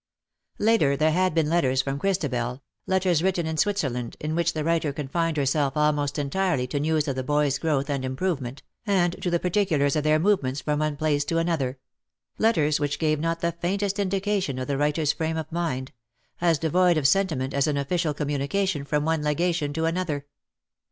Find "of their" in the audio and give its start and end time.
9.95-10.17